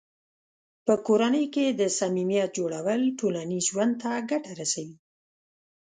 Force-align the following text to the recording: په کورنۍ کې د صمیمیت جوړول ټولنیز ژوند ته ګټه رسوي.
په 0.85 0.93
کورنۍ 1.07 1.45
کې 1.53 1.65
د 1.79 1.81
صمیمیت 1.99 2.49
جوړول 2.57 3.01
ټولنیز 3.19 3.63
ژوند 3.71 3.93
ته 4.01 4.11
ګټه 4.31 4.51
رسوي. 4.59 4.97